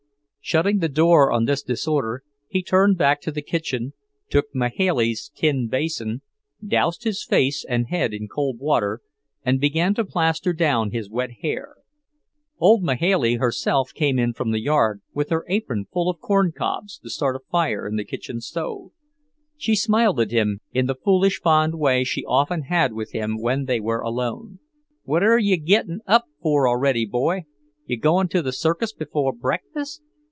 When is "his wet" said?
10.91-11.29